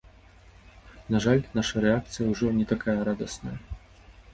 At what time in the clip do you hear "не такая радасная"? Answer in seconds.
2.59-3.57